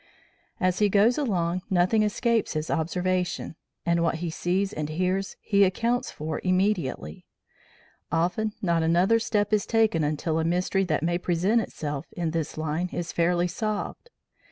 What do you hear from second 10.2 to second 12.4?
a mystery that may present itself in